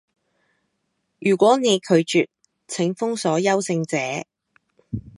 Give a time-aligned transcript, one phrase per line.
[1.19, 2.27] 如果你拒絕，
[2.67, 4.25] 請封鎖優勝者